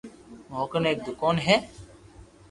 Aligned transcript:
مون 0.51 0.63
ڪني 0.71 0.87
ايڪ 0.89 0.99
دوڪون 1.05 1.35
ھي 1.45 1.55